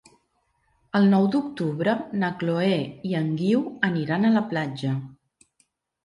[0.99, 1.93] El nou d'octubre
[2.23, 4.95] na Chloé i en Guiu aniran a la platja.